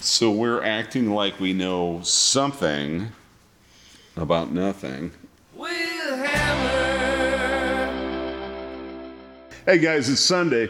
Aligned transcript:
So 0.00 0.30
we're 0.30 0.62
acting 0.62 1.10
like 1.10 1.40
we 1.40 1.54
know 1.54 2.00
something 2.02 3.12
about 4.14 4.52
nothing. 4.52 5.10
With 5.54 5.70
hammer. 5.70 6.76
Hey 9.64 9.78
guys, 9.78 10.10
it's 10.10 10.20
Sunday. 10.20 10.68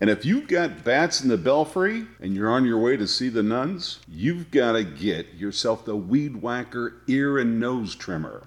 And 0.00 0.08
if 0.08 0.24
you've 0.24 0.46
got 0.46 0.84
bats 0.84 1.22
in 1.22 1.28
the 1.28 1.36
belfry 1.36 2.06
and 2.20 2.34
you're 2.34 2.50
on 2.50 2.64
your 2.64 2.78
way 2.78 2.96
to 2.96 3.06
see 3.06 3.28
the 3.28 3.42
nuns, 3.42 3.98
you've 4.08 4.52
got 4.52 4.72
to 4.72 4.84
get 4.84 5.34
yourself 5.34 5.84
the 5.84 5.96
Weed 5.96 6.40
Whacker 6.40 7.02
ear 7.08 7.38
and 7.38 7.58
nose 7.58 7.96
trimmer 7.96 8.44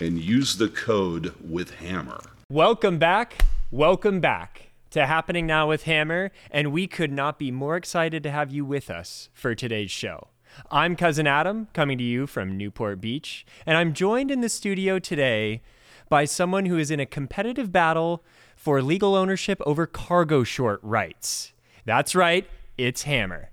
and 0.00 0.18
use 0.18 0.56
the 0.56 0.68
code 0.68 1.34
with 1.40 1.74
hammer. 1.74 2.20
Welcome 2.50 2.98
back. 2.98 3.44
Welcome 3.70 4.18
back 4.20 4.69
to 4.90 5.06
Happening 5.06 5.46
Now 5.46 5.68
with 5.68 5.84
Hammer, 5.84 6.30
and 6.50 6.72
we 6.72 6.86
could 6.86 7.12
not 7.12 7.38
be 7.38 7.50
more 7.50 7.76
excited 7.76 8.22
to 8.22 8.30
have 8.30 8.50
you 8.50 8.64
with 8.64 8.90
us 8.90 9.28
for 9.32 9.54
today's 9.54 9.90
show. 9.90 10.28
I'm 10.70 10.96
Cousin 10.96 11.26
Adam, 11.26 11.68
coming 11.72 11.96
to 11.98 12.04
you 12.04 12.26
from 12.26 12.56
Newport 12.56 13.00
Beach, 13.00 13.46
and 13.64 13.76
I'm 13.76 13.92
joined 13.92 14.30
in 14.30 14.40
the 14.40 14.48
studio 14.48 14.98
today 14.98 15.62
by 16.08 16.24
someone 16.24 16.66
who 16.66 16.76
is 16.76 16.90
in 16.90 16.98
a 16.98 17.06
competitive 17.06 17.70
battle 17.70 18.24
for 18.56 18.82
legal 18.82 19.14
ownership 19.14 19.60
over 19.64 19.86
cargo 19.86 20.42
short 20.42 20.80
rights. 20.82 21.52
That's 21.84 22.14
right, 22.14 22.48
it's 22.76 23.04
Hammer. 23.04 23.50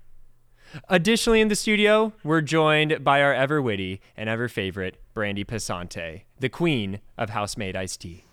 Additionally, 0.88 1.40
in 1.40 1.48
the 1.48 1.56
studio, 1.56 2.12
we're 2.22 2.42
joined 2.42 3.02
by 3.02 3.22
our 3.22 3.32
ever 3.32 3.62
witty 3.62 4.02
and 4.16 4.28
ever 4.28 4.48
favorite 4.48 5.00
Brandy 5.14 5.44
Passante, 5.44 6.24
the 6.40 6.48
queen 6.48 7.00
of 7.16 7.30
house-made 7.30 7.76
iced 7.76 8.00
tea. 8.02 8.24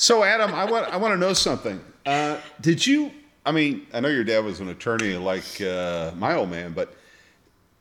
So, 0.00 0.24
Adam, 0.24 0.54
I 0.54 0.64
want 0.64 0.86
I 0.90 0.96
want 0.96 1.12
to 1.12 1.18
know 1.18 1.34
something. 1.34 1.78
Uh, 2.06 2.38
did 2.62 2.86
you? 2.86 3.10
I 3.44 3.52
mean, 3.52 3.86
I 3.92 4.00
know 4.00 4.08
your 4.08 4.24
dad 4.24 4.42
was 4.42 4.58
an 4.60 4.70
attorney 4.70 5.12
like 5.16 5.60
uh, 5.60 6.12
my 6.16 6.34
old 6.36 6.48
man, 6.48 6.72
but 6.72 6.94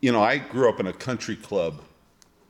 you 0.01 0.11
know, 0.11 0.21
I 0.21 0.37
grew 0.39 0.67
up 0.67 0.81
in 0.81 0.87
a 0.87 0.91
country 0.91 1.37
club 1.37 1.81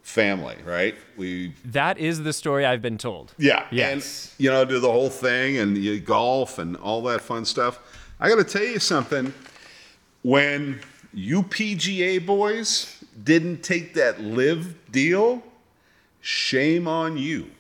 family, 0.02 0.56
right? 0.66 0.96
We 1.18 1.54
That 1.66 2.00
is 2.00 2.24
the 2.24 2.34
story 2.34 2.66
I've 2.66 2.82
been 2.82 2.98
told. 2.98 3.36
yeah, 3.38 3.68
Yes. 3.70 4.34
and 4.34 4.44
you 4.44 4.50
know, 4.50 4.66
do 4.66 4.80
the 4.80 4.92
whole 4.92 5.12
thing 5.12 5.58
and 5.60 5.78
you 5.78 6.00
golf 6.00 6.58
and 6.58 6.76
all 6.78 7.04
that 7.04 7.22
fun 7.22 7.46
stuff. 7.46 7.80
I 8.20 8.28
got 8.28 8.38
to 8.38 8.44
tell 8.44 8.66
you 8.66 8.80
something. 8.80 9.32
When 10.24 10.80
you 11.14 11.44
PGA 11.44 12.26
boys 12.26 13.04
didn't 13.24 13.62
take 13.62 13.94
that 13.94 14.20
LIV 14.20 14.92
deal, 14.92 15.44
shame 16.22 16.88
on 16.88 17.20
you. 17.20 17.52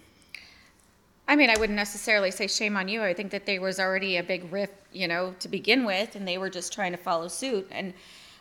I 1.30 1.35
mean, 1.35 1.52
I 1.52 1.59
wouldn't 1.59 1.77
necessarily 1.77 2.31
say 2.31 2.47
shame 2.47 2.75
on 2.75 2.88
you. 2.88 3.03
I 3.03 3.13
think 3.13 3.30
that 3.31 3.45
there 3.45 3.61
was 3.61 3.80
already 3.80 4.17
a 4.17 4.23
big 4.23 4.52
rift, 4.52 4.73
you 4.91 5.08
know, 5.08 5.35
to 5.39 5.47
begin 5.47 5.85
with, 5.85 6.16
and 6.16 6.27
they 6.27 6.39
were 6.39 6.49
just 6.49 6.73
trying 6.73 6.91
to 6.91 6.97
follow 6.97 7.27
suit. 7.27 7.67
And 7.69 7.94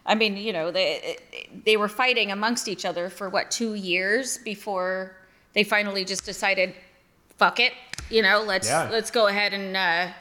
I 0.06 0.14
mean, 0.14 0.39
you 0.39 0.55
know, 0.55 0.70
they 0.70 1.19
they 1.66 1.77
were 1.77 1.89
fighting 1.89 2.33
amongst 2.33 2.66
each 2.66 2.86
other 2.86 3.11
for 3.11 3.28
what 3.28 3.50
two 3.50 3.75
years 3.75 4.39
before 4.39 5.14
they 5.53 5.64
finally 5.64 6.03
just 6.03 6.25
decided, 6.25 6.75
fuck 7.36 7.61
it, 7.61 7.75
you 8.09 8.22
know, 8.22 8.42
let's 8.42 8.69
Yeah. 8.69 8.89
let's 8.91 9.11
go 9.11 9.27
ahead 9.27 9.53
and 9.53 9.77
uh, 9.77 10.12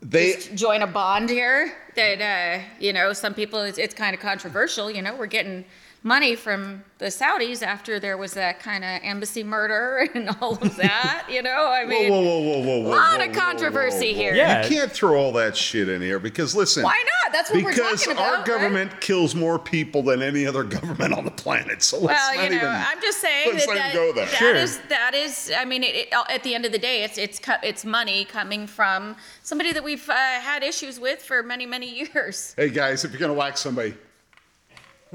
They 0.00 0.34
join 0.54 0.82
a 0.82 0.86
bond 0.86 1.30
here. 1.30 1.72
That 1.96 2.20
uh, 2.20 2.64
you 2.80 2.92
know, 2.92 3.12
some 3.12 3.34
people 3.34 3.60
it's, 3.60 3.78
it's 3.78 3.94
kind 3.94 4.14
of 4.14 4.20
controversial. 4.20 4.90
You 4.90 5.02
know, 5.02 5.14
we're 5.14 5.26
getting 5.26 5.64
money 6.02 6.36
from 6.36 6.84
the 6.98 7.06
Saudis 7.06 7.62
after 7.62 7.98
there 7.98 8.18
was 8.18 8.34
that 8.34 8.60
kind 8.60 8.84
of 8.84 9.00
embassy 9.02 9.42
murder 9.42 10.06
and 10.14 10.28
all 10.40 10.52
of 10.58 10.76
that. 10.76 11.26
You 11.30 11.42
know, 11.42 11.66
I 11.72 11.84
mean. 11.86 12.10
whoa, 12.10 12.20
whoa, 12.20 12.38
whoa, 12.40 12.58
whoa, 12.60 12.80
whoa, 12.82 12.90
Lot 12.90 13.20
whoa, 13.20 13.26
of 13.26 13.32
controversy 13.32 14.08
whoa, 14.08 14.12
whoa. 14.12 14.18
here. 14.20 14.34
Yeah. 14.34 14.62
You 14.62 14.68
can't 14.68 14.92
throw 14.92 15.16
all 15.18 15.32
that 15.32 15.56
shit 15.56 15.88
in 15.88 16.02
here 16.02 16.18
because 16.18 16.54
listen. 16.54 16.82
Why 16.82 17.02
not? 17.24 17.32
That's 17.32 17.50
what 17.50 17.64
we're 17.64 17.70
because 17.70 18.04
talking 18.04 18.12
about, 18.12 18.28
our 18.28 18.36
right? 18.36 18.46
government 18.46 19.00
kills 19.00 19.34
more 19.34 19.58
people 19.58 20.02
than 20.04 20.22
any 20.22 20.46
other 20.46 20.62
government 20.78 21.14
on 21.14 21.24
the 21.24 21.30
planet. 21.32 21.82
So 21.82 21.98
let's 21.98 22.06
Well, 22.20 22.36
not 22.36 22.44
you 22.44 22.50
know, 22.50 22.56
even. 22.56 22.68
I'm 22.68 23.00
just 23.00 23.20
saying 23.20 23.48
let's 23.54 23.66
that 23.66 23.74
not 23.74 23.78
that, 23.82 23.94
go 23.94 24.12
there. 24.12 24.26
that 24.26 24.34
Sure. 24.34 24.54
is- 24.54 24.78
that 24.90 25.14
is. 25.14 25.50
I 25.56 25.64
mean, 25.64 25.82
it, 25.82 25.94
it, 25.96 26.08
at 26.28 26.42
the 26.44 26.54
end 26.54 26.64
of 26.64 26.70
the 26.72 26.78
day, 26.78 27.02
it's 27.02 27.18
it's 27.18 27.40
it's 27.64 27.84
money 27.84 28.24
coming 28.26 28.66
from 28.68 29.16
somebody 29.42 29.72
that 29.72 29.82
we've 29.82 30.08
uh, 30.08 30.14
had 30.14 30.62
issues 30.62 31.00
with 31.00 31.22
for 31.22 31.42
many 31.42 31.66
many 31.66 31.83
years. 31.86 32.54
Hey 32.56 32.70
guys, 32.70 33.04
if 33.04 33.10
you're 33.12 33.20
gonna 33.20 33.34
whack 33.34 33.56
somebody, 33.56 33.94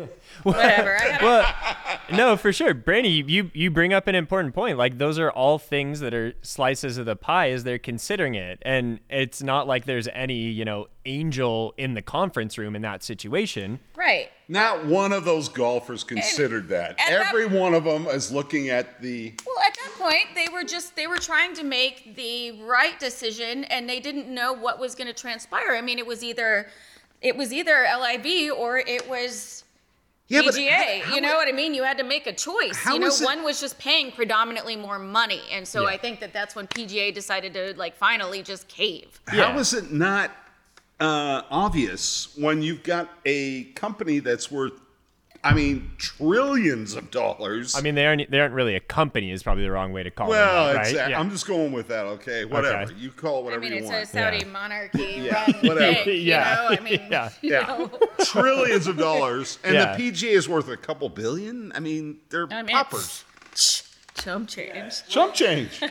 Whatever. 0.44 0.98
I 0.98 1.08
gotta, 1.20 1.26
well, 1.26 2.18
no, 2.18 2.38
for 2.38 2.52
sure, 2.54 2.74
Brandy, 2.74 3.24
you 3.28 3.52
you 3.54 3.70
bring 3.72 3.94
up 3.94 4.08
an 4.08 4.16
important 4.16 4.54
point. 4.56 4.78
Like 4.78 4.98
those 4.98 5.20
are 5.20 5.32
all 5.32 5.58
things 5.60 6.00
that 6.00 6.14
are 6.14 6.34
slices 6.42 6.98
of 6.98 7.06
the 7.06 7.16
pie 7.16 7.52
as 7.52 7.64
they're 7.64 7.80
considering 7.80 8.36
it, 8.36 8.60
and 8.64 9.00
it's 9.10 9.42
not 9.44 9.68
like 9.68 9.86
there's 9.86 10.08
any 10.10 10.36
you 10.50 10.66
know 10.66 10.88
angel 11.06 11.74
in 11.78 11.94
the 11.96 12.02
conference 12.02 12.58
room 12.58 12.76
in 12.76 12.82
that 12.84 13.04
situation. 13.04 13.80
right. 13.96 14.30
not 14.48 14.86
one 14.86 15.12
of 15.12 15.26
those 15.26 15.50
golfers 15.50 16.04
considered 16.04 16.68
that. 16.70 16.90
and 17.00 17.16
that- 17.16 17.28
Every 17.28 17.46
one 17.48 17.74
of 17.74 17.84
them 17.84 18.06
is 18.08 18.32
looking 18.32 18.70
at 18.70 19.02
the. 19.02 19.34
Well, 19.46 19.56
at 19.66 19.76
that 19.76 19.92
point, 19.98 20.36
they 20.36 20.48
were 20.52 20.64
just 20.64 20.96
they 20.96 21.08
were 21.08 21.18
trying 21.18 21.54
to 21.56 21.64
make 21.64 22.16
the 22.16 22.62
right 22.64 23.00
decision, 23.00 23.64
and 23.66 23.90
they 23.90 24.00
didn't 24.00 24.28
know 24.34 24.54
what 24.54 24.80
was 24.80 24.96
going 24.96 25.08
to 25.08 25.14
transpire. 25.14 25.72
I 25.76 25.82
mean, 25.82 26.00
it 26.00 26.06
was 26.08 26.24
either 26.24 26.68
it 27.22 27.36
was 27.36 27.52
either 27.52 27.86
LIV 28.00 28.54
or 28.58 28.78
it 28.78 29.10
was 29.10 29.64
Yeah, 30.30 30.42
but 30.46 30.54
PGA. 30.54 31.02
how- 31.02 31.16
you 31.16 31.22
know 31.22 31.36
what 31.36 31.48
I 31.48 31.52
mean? 31.52 31.74
You 31.74 31.84
had 31.84 31.98
to 31.98 32.04
make 32.04 32.28
a 32.28 32.34
choice. 32.34 32.78
How 32.78 32.94
you 32.94 33.00
know, 33.00 33.08
is 33.08 33.20
it- 33.20 33.26
one 33.26 33.44
was 33.44 33.60
just 33.60 33.80
paying 33.80 34.12
predominantly 34.12 34.76
more 34.76 35.00
money, 35.00 35.42
and 35.52 35.68
so 35.68 35.82
Yeah. 35.82 35.88
I 35.90 35.98
think 35.98 36.20
that 36.20 36.34
that's 36.34 36.56
when 36.56 36.68
PGA 36.68 37.12
decided 37.12 37.54
to 37.56 37.74
like 37.78 37.98
finally 37.98 38.44
just 38.44 38.68
cave. 38.68 39.20
How 39.28 39.38
Yeah. 39.38 39.58
is 39.60 39.74
it 39.74 39.92
not 39.92 40.32
uh, 41.02 41.44
obvious 41.50 42.28
when 42.36 42.62
you've 42.62 42.84
got 42.84 43.08
a 43.26 43.64
company 43.74 44.20
that's 44.20 44.52
worth, 44.52 44.74
I 45.44 45.54
mean, 45.54 45.92
trillions 45.98 46.96
of 46.96 47.12
dollars? 47.12 47.74
I 47.76 47.82
mean, 47.82 47.96
they 47.96 48.06
aren't 48.06 48.30
they 48.30 48.40
aren't 48.40 48.54
really 48.54 48.76
a 48.76 48.80
company 48.82 49.32
is 49.32 49.42
probably 49.42 49.64
the 49.64 49.72
wrong 49.72 49.94
way 49.94 50.04
to 50.04 50.12
call 50.12 50.28
well, 50.30 50.68
them, 50.68 50.76
out, 50.78 50.86
it's, 50.86 50.96
right? 50.98 51.10
Yeah. 51.12 51.20
I'm 51.20 51.30
just 51.30 51.48
going 51.48 51.72
with 51.72 51.88
that. 51.88 52.06
Okay, 52.06 52.44
whatever 52.46 52.84
Okay. 52.84 52.94
you 52.96 53.12
call 53.12 53.48
it 53.50 53.54
I 53.54 53.58
mean, 53.58 53.72
you 53.72 53.80
it's 53.80 53.90
a 53.90 54.06
Saudi 54.06 54.40
Yeah. 54.40 54.46
monarchy 54.46 55.00
Yeah, 55.18 55.46
whatever. 55.64 56.04
thing, 56.04 56.08
you 56.08 56.14
Yeah. 56.24 56.56
know? 56.56 56.76
I 56.76 56.80
mean, 56.82 57.02
Yeah. 57.10 57.30
you 57.42 57.52
Yeah, 57.52 57.68
know? 57.68 57.92
trillions 58.26 58.88
of 58.88 58.98
dollars, 58.98 59.60
and 59.64 59.76
Yeah. 59.76 59.96
the 59.96 60.12
PGA 60.12 60.32
is 60.32 60.50
worth 60.50 60.68
a 60.68 60.78
couple 60.78 61.08
billion. 61.10 61.72
I 61.74 61.80
mean, 61.80 62.18
they're 62.30 62.48
I 62.52 62.62
mean, 62.62 62.76
poppers. 62.76 63.24
Chump 64.22 64.50
change. 64.50 65.06
Chump 65.10 65.34
change. 65.34 65.82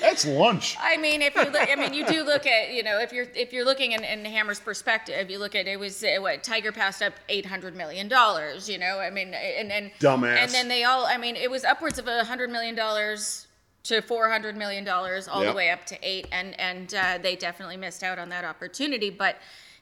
That's 0.00 0.26
lunch. 0.26 0.76
I 0.80 0.96
mean, 0.96 1.22
if 1.22 1.34
you 1.34 1.44
look, 1.44 1.68
I 1.70 1.74
mean, 1.76 1.94
you 1.94 2.06
do 2.06 2.24
look 2.24 2.46
at, 2.46 2.72
you 2.72 2.82
know, 2.82 2.98
if 2.98 3.12
you're 3.12 3.26
if 3.34 3.52
you're 3.52 3.64
looking 3.64 3.92
in, 3.92 4.04
in 4.04 4.24
Hammer's 4.24 4.60
perspective, 4.60 5.30
you 5.30 5.38
look 5.38 5.54
at 5.54 5.66
it 5.66 5.78
was 5.78 6.02
uh, 6.04 6.16
what 6.20 6.42
Tiger 6.42 6.72
passed 6.72 7.02
up 7.02 7.14
eight 7.28 7.46
hundred 7.46 7.74
million 7.76 8.08
dollars. 8.08 8.68
You 8.68 8.78
know, 8.78 8.98
I 8.98 9.10
mean, 9.10 9.34
and 9.34 9.72
and 9.72 9.90
Dumbass. 10.00 10.36
And 10.36 10.50
then 10.52 10.68
they 10.68 10.84
all, 10.84 11.06
I 11.06 11.16
mean, 11.16 11.36
it 11.36 11.50
was 11.50 11.64
upwards 11.64 11.98
of 11.98 12.06
a 12.08 12.24
hundred 12.24 12.50
million 12.50 12.74
dollars 12.74 13.46
to 13.84 14.00
four 14.02 14.28
hundred 14.30 14.56
million 14.56 14.84
dollars, 14.84 15.28
all 15.28 15.42
Yep. 15.42 15.52
the 15.52 15.56
way 15.56 15.70
up 15.70 15.84
to 15.86 15.98
eight, 16.02 16.28
and 16.32 16.58
and 16.60 16.94
uh, 16.94 17.18
they 17.22 17.36
definitely 17.36 17.76
missed 17.76 18.02
out 18.02 18.18
on 18.18 18.28
that 18.28 18.44
opportunity. 18.44 19.10
But 19.10 19.36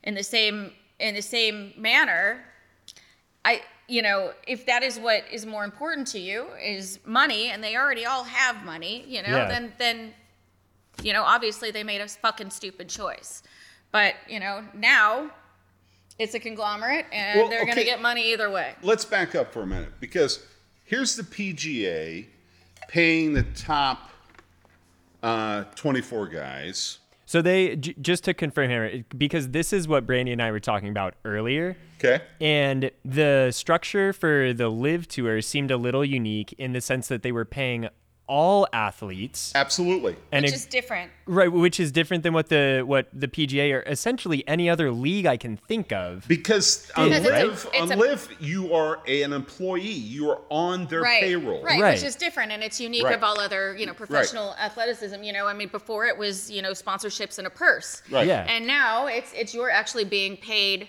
in 0.05 0.15
the 0.15 0.23
same 0.23 0.73
in 0.99 1.15
the 1.15 1.23
same 1.23 1.73
manner, 1.77 2.45
I, 3.45 3.63
you 3.91 4.03
know, 4.03 4.33
if 4.47 4.67
that 4.67 4.83
is 4.83 4.99
what 4.99 5.25
is 5.33 5.45
more 5.45 5.65
important 5.65 6.07
to 6.09 6.19
you 6.21 6.47
is 6.63 7.01
money, 7.05 7.51
and 7.51 7.63
they 7.63 7.77
already 7.77 8.07
all 8.07 8.25
have 8.25 8.65
money, 8.65 9.05
you 9.09 9.23
know, 9.23 9.37
Yeah. 9.37 9.49
then 9.49 9.73
then, 9.79 10.15
you 11.03 11.13
know, 11.13 11.23
obviously 11.25 11.71
they 11.71 11.83
made 11.83 12.01
a 12.01 12.09
fucking 12.09 12.51
stupid 12.51 12.89
choice. 12.89 13.43
But 13.91 14.15
you 14.29 14.39
know, 14.39 14.65
now 14.75 15.31
it's 16.19 16.35
a 16.35 16.39
conglomerate, 16.41 17.07
and 17.13 17.41
Well, 17.41 17.49
they're 17.49 17.63
okay. 17.63 17.71
gonna 17.71 17.85
get 17.85 18.01
money 18.01 18.33
either 18.33 18.49
way. 18.51 18.75
Let's 18.83 19.05
back 19.05 19.35
up 19.35 19.53
for 19.53 19.63
a 19.63 19.67
minute 19.67 19.99
because 20.01 20.47
here's 20.85 21.17
the 21.17 21.25
PGA 21.25 22.27
paying 22.89 23.35
the 23.35 23.43
top 23.43 24.11
uh, 25.23 25.65
24 25.75 26.29
guys. 26.29 27.00
So 27.31 27.41
they 27.41 27.77
j- 27.77 27.95
just 28.01 28.25
to 28.25 28.35
confirm 28.35 28.71
here, 28.71 29.05
because 29.17 29.51
this 29.51 29.73
is 29.73 29.87
what 29.87 30.05
Brandy 30.05 30.33
and 30.33 30.43
I 30.43 30.51
were 30.51 30.59
talking 30.59 30.89
about 30.89 31.15
earlier. 31.25 31.77
Okay. 31.99 32.25
And 32.41 32.91
the 33.05 33.53
structure 33.53 34.13
for 34.13 34.53
the 34.53 34.69
LIV 34.69 35.07
Tour 35.07 35.41
seemed 35.41 35.71
a 35.71 35.77
little 35.77 36.05
unique 36.05 36.53
in 36.59 36.73
the 36.73 36.81
sense 36.81 37.07
that 37.07 37.23
they 37.23 37.31
were 37.31 37.45
paying 37.45 37.89
all 38.31 38.69
athletes, 38.73 39.51
Absolutely. 39.57 40.15
and 40.31 40.45
Which 40.45 40.53
it- 40.53 40.57
is 40.57 40.65
different. 40.67 41.11
right, 41.27 41.51
which 41.51 41.81
is 41.81 41.91
different 41.91 42.23
than 42.23 42.33
what 42.33 42.49
the 42.49 42.83
what 42.87 43.09
the 43.13 43.27
PGA 43.27 43.73
or 43.73 43.83
essentially 43.89 44.45
any 44.47 44.71
other 44.71 44.93
league 44.93 45.27
I 45.27 45.37
can 45.37 45.57
think 45.57 45.91
of. 45.93 46.27
Because 46.29 46.89
on 46.97 47.09
Because 47.09 47.25
it's 47.27 47.29
a- 47.29 47.33
LIV, 47.45 47.67
it's 47.75 47.93
on 47.93 47.93
a- 47.93 47.97
LIV, 48.01 48.29
you 48.39 48.73
are 48.73 49.01
an 49.09 49.33
employee. 49.33 49.81
You 49.83 50.31
are 50.31 50.41
on 50.49 50.87
their 50.87 51.01
Right, 51.03 51.23
payroll. 51.23 51.63
right, 51.65 51.81
Right. 51.81 51.95
which 51.95 52.05
is 52.05 52.15
different, 52.15 52.53
and 52.53 52.63
it's 52.63 52.81
unique 52.81 53.03
Right. 53.05 53.17
of 53.17 53.25
all 53.25 53.41
other, 53.41 53.77
you 53.77 53.85
know, 53.85 53.95
professional 53.95 54.55
athleticism. 54.55 55.23
You 55.25 55.33
know, 55.33 55.47
I 55.49 55.53
mean, 55.53 55.69
before 55.69 56.07
it 56.07 56.17
was, 56.17 56.49
you 56.51 56.63
know, 56.63 56.71
sponsorships 56.71 57.39
and 57.39 57.47
a 57.49 57.51
purse. 57.51 58.01
Right. 58.11 58.29
Yeah. 58.29 58.47
And 58.49 58.65
now 58.67 59.07
it's 59.09 59.33
it's 59.35 59.53
you're 59.53 59.71
actually 59.71 60.05
being 60.05 60.37
paid 60.37 60.87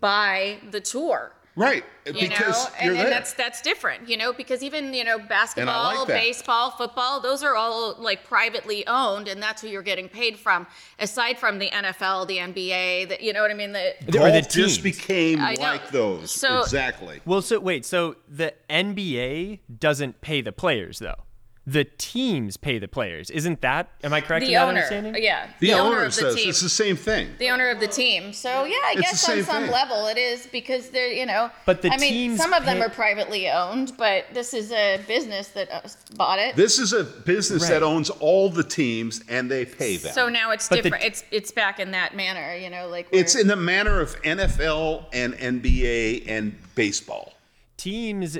by 0.00 0.58
the 0.70 0.80
tour. 0.80 1.32
Right. 1.56 1.84
You 2.04 2.12
because 2.14 2.64
know, 2.64 2.70
you're 2.82 2.90
and, 2.90 2.96
there. 2.96 3.04
and 3.04 3.12
that's 3.12 3.32
that's 3.34 3.62
different, 3.62 4.08
you 4.08 4.16
know, 4.16 4.32
because 4.32 4.62
even 4.62 4.92
you 4.92 5.04
know 5.04 5.18
basketball, 5.18 5.98
like 6.00 6.08
baseball, 6.08 6.72
football, 6.72 7.20
those 7.20 7.42
are 7.44 7.54
all 7.54 7.94
like 7.98 8.24
privately 8.24 8.86
owned, 8.86 9.28
and 9.28 9.40
that's 9.42 9.62
who 9.62 9.68
you're 9.68 9.82
getting 9.82 10.08
paid 10.08 10.36
from. 10.38 10.66
Aside 10.98 11.38
from 11.38 11.58
the 11.60 11.70
NFL, 11.70 12.26
the 12.26 12.38
NBA, 12.38 13.08
the, 13.08 13.24
you 13.24 13.32
know 13.32 13.40
what 13.42 13.50
I 13.50 13.54
mean? 13.54 13.72
The, 13.72 13.94
The- 14.06 14.18
or 14.18 14.30
the 14.32 14.40
Golf 14.40 14.50
just 14.50 14.82
teams. 14.82 14.96
became 14.98 15.40
I 15.40 15.54
know. 15.54 15.62
like 15.62 15.90
those. 15.90 16.30
So- 16.30 16.62
exactly. 16.62 17.20
Well, 17.24 17.40
so 17.42 17.60
wait, 17.60 17.84
so 17.84 18.16
the 18.28 18.52
NBA 18.68 19.60
doesn't 19.78 20.20
pay 20.20 20.40
the 20.40 20.52
players 20.52 20.98
though. 20.98 21.22
The 21.66 21.84
teams 21.84 22.58
pay 22.58 22.78
the 22.78 22.88
players. 22.88 23.30
Isn't 23.30 23.62
that? 23.62 23.88
Am 24.02 24.12
I 24.12 24.20
correct 24.20 24.42
in 24.42 24.48
the 24.48 24.54
that 24.56 24.62
owner, 24.68 24.68
understanding? 24.80 25.14
yeah, 25.22 25.48
The, 25.60 25.72
owner, 25.72 26.00
of 26.00 26.14
the 26.14 26.20
says 26.20 26.34
team. 26.34 26.50
it's 26.50 26.60
the 26.60 26.68
same 26.68 26.94
thing. 26.94 27.30
the 27.38 27.48
owner 27.48 27.70
of 27.70 27.80
the 27.80 27.86
team. 27.86 28.34
So 28.34 28.64
yeah, 28.64 28.74
I 28.84 28.92
It's 28.98 29.00
guess 29.00 29.28
on 29.30 29.42
some 29.44 29.62
thing. 29.62 29.72
level 29.72 30.06
it 30.08 30.18
is 30.18 30.46
because 30.46 30.90
they're 30.90 31.10
you 31.10 31.24
know. 31.24 31.50
But 31.64 31.80
the 31.80 31.90
I 31.90 31.96
mean, 31.96 32.36
some 32.36 32.52
of 32.52 32.66
them 32.66 32.76
pay- 32.76 32.82
are 32.84 32.90
privately 32.90 33.48
owned, 33.48 33.92
but 33.96 34.26
this 34.34 34.52
is 34.52 34.72
a 34.72 35.00
business 35.08 35.48
that 35.48 35.70
uh, 35.72 35.80
bought 36.16 36.38
it. 36.38 36.54
This 36.54 36.78
is 36.78 36.92
a 36.92 37.02
business 37.04 37.62
Right. 37.62 37.70
that 37.70 37.82
owns 37.82 38.10
all 38.10 38.50
the 38.50 38.62
teams 38.64 39.22
and 39.30 39.50
they 39.50 39.64
pay 39.64 39.96
them. 39.96 40.12
so 40.12 40.28
now 40.28 40.50
it's 40.50 40.68
But 40.68 40.76
the- 40.76 40.82
different. 40.82 41.04
it's 41.04 41.24
it's 41.30 41.50
back 41.50 41.80
in 41.80 41.92
that 41.92 42.14
manner, 42.14 42.54
you 42.56 42.68
know, 42.68 42.88
like 42.88 43.10
where- 43.10 43.22
it's 43.22 43.34
in 43.36 43.46
the 43.48 43.56
manner 43.56 44.00
of 44.02 44.20
NFL 44.22 45.06
and 45.14 45.32
NBA 45.34 46.24
and 46.28 46.58
baseball. 46.74 47.32
Teams, 47.78 48.36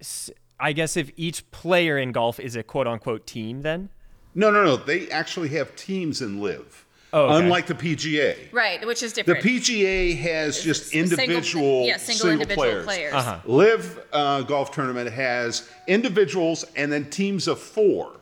s- 0.00 0.30
I 0.62 0.72
guess 0.72 0.96
if 0.96 1.10
each 1.16 1.48
player 1.50 1.98
in 1.98 2.12
golf 2.12 2.38
is 2.40 2.54
a 2.56 2.62
quote 2.62 2.86
unquote 2.86 3.26
team, 3.26 3.62
then 3.62 3.88
No, 4.34 4.50
no, 4.50 4.64
no. 4.64 4.76
They 4.76 5.10
actually 5.10 5.48
have 5.50 5.74
teams 5.76 6.22
in 6.22 6.40
LIV. 6.40 6.86
Oh, 7.14 7.24
okay. 7.26 7.44
Unlike 7.44 7.66
the 7.66 7.74
PGA. 7.74 8.50
right, 8.52 8.86
which 8.86 9.02
is 9.02 9.12
different. 9.12 9.42
The. 9.42 9.50
PGA 9.60 10.16
has 10.18 10.62
just 10.62 10.86
Single- 10.86 11.18
individual, 11.20 11.84
yeah, 11.86 11.98
single, 11.98 12.30
individual 12.30 12.56
players. 12.64 12.84
players. 12.86 13.12
Uh-huh. 13.12 13.38
LIV 13.44 14.00
uh, 14.14 14.40
Golf 14.42 14.70
Tournament 14.70 15.10
has 15.10 15.68
individuals 15.86 16.64
and 16.74 16.90
then 16.90 17.10
teams 17.10 17.48
of 17.48 17.58
four. 17.60 18.12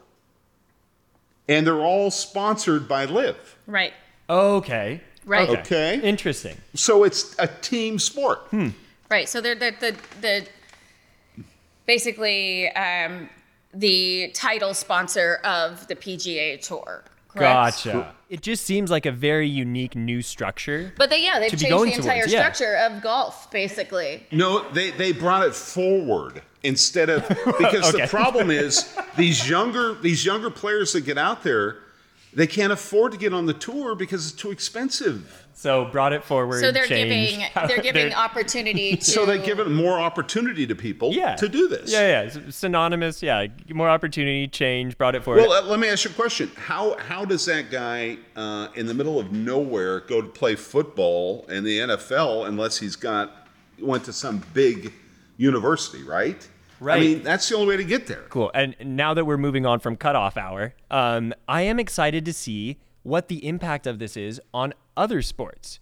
And 1.49 1.65
they're 1.67 1.81
all 1.83 2.11
sponsored 2.11 2.89
by 2.89 3.05
LIV. 3.05 3.37
Right. 3.67 3.93
okay, 4.29 5.01
Right. 5.27 5.49
Okay. 5.51 6.01
interesting. 6.03 6.57
So 6.75 7.05
it's 7.05 7.37
a 7.39 7.47
team 7.47 7.99
sport. 7.99 8.39
Hmm. 8.51 8.71
Right. 9.11 9.29
So 9.29 9.41
they're 9.41 9.55
the 9.55 9.73
the, 9.79 9.97
the 10.21 10.47
basically 11.91 12.69
um, 12.75 13.29
the 13.75 14.31
title 14.33 14.75
sponsor 14.75 15.41
of 15.43 15.89
the 15.89 15.97
PGA 15.97 16.61
Tour. 16.65 17.03
Correct? 17.27 17.85
Gotcha. 17.85 18.15
It 18.29 18.43
just 18.43 18.65
seems 18.65 18.93
like 18.93 19.07
a 19.07 19.13
very 19.13 19.49
unique 19.49 19.97
new 19.97 20.23
structure. 20.23 20.93
But 20.97 21.11
they, 21.11 21.25
yeah, 21.25 21.41
they've 21.41 21.51
changed 21.51 21.65
the 21.65 21.95
entire 21.97 22.21
towards, 22.21 22.33
yeah. 22.33 22.53
structure 22.53 22.77
of 22.77 23.03
golf, 23.03 23.51
basically. 23.51 24.25
No, 24.31 24.69
they, 24.71 24.93
they 24.93 25.11
brought 25.11 25.45
it 25.45 25.53
forward 25.53 26.43
instead 26.63 27.11
of 27.11 27.27
because 27.59 27.89
Okay. 27.95 28.03
the 28.03 28.09
problem 28.09 28.53
is 28.53 28.95
these 29.17 29.49
younger 29.49 29.95
these 29.95 30.25
younger 30.25 30.51
players 30.51 30.93
that 30.93 31.01
get 31.01 31.19
out 31.19 31.43
there, 31.43 31.79
they 32.33 32.47
can't 32.47 32.73
afford 32.73 33.13
to 33.13 33.19
get 33.19 33.35
on 33.35 33.47
the 33.47 33.55
tour 33.55 33.95
because 33.95 34.27
it's 34.31 34.41
too 34.41 34.51
expensive. 34.51 35.47
So 35.53 35.87
brought 35.87 36.13
it 36.13 36.25
forward. 36.25 36.61
So 36.61 36.73
they're 36.73 36.87
changed 36.87 37.39
giving 37.39 37.51
they're 37.69 37.83
giving 37.83 38.09
they're- 38.09 38.17
opportunity 38.17 38.97
to. 38.97 39.11
So 39.11 39.27
they 39.27 39.45
give 39.45 39.59
it 39.59 39.69
more 39.69 39.99
opportunity 39.99 40.67
to 40.67 40.75
people 40.75 41.13
yeah 41.13 41.37
to 41.37 41.49
do 41.49 41.69
this. 41.69 41.93
Yeah, 41.93 42.25
yeah, 42.25 42.41
synonymous. 42.49 43.23
Yeah, 43.23 43.47
more 43.71 43.91
opportunity, 43.91 44.49
change, 44.49 44.97
brought 44.97 45.15
it 45.15 45.25
forward. 45.25 45.43
Well, 45.43 45.53
uh, 45.53 45.63
let 45.67 45.79
me 45.81 45.89
ask 45.89 46.05
you 46.05 46.11
a 46.11 46.15
question. 46.15 46.51
How 46.57 46.97
how 46.99 47.25
does 47.25 47.45
that 47.47 47.71
guy 47.71 48.19
uh, 48.37 48.69
in 48.75 48.87
the 48.87 48.95
middle 48.95 49.19
of 49.19 49.33
nowhere 49.33 50.01
go 50.01 50.23
to 50.23 50.29
play 50.29 50.55
football 50.55 51.45
in 51.49 51.65
the 51.65 51.79
NFL 51.81 52.47
unless 52.47 52.79
he's 52.79 52.97
got 52.97 53.49
went 53.79 54.05
to 54.05 54.13
some 54.13 54.43
big 54.55 54.93
university, 55.37 56.03
right? 56.05 56.47
Right. 56.81 56.97
I 56.97 57.01
mean, 57.01 57.23
that's 57.23 57.49
the 57.49 57.57
only 57.57 57.69
way 57.69 57.77
to 57.77 57.85
get 57.85 58.07
there. 58.07 58.25
Cool. 58.31 58.51
And 58.55 58.75
now 58.83 59.15
that 59.15 59.27
we're 59.27 59.37
moving 59.37 59.67
on 59.67 59.81
from 59.81 59.97
cutoff 59.97 60.37
hour, 60.37 60.75
um, 60.91 61.35
I 61.47 61.63
am 61.63 61.79
excited 61.79 62.25
to 62.25 62.33
see 62.33 62.79
what 63.03 63.29
the 63.29 63.47
impact 63.47 63.87
of 63.87 63.99
this 63.99 64.17
is 64.17 64.41
on 64.53 64.73
other 64.97 65.23
sports. 65.23 65.79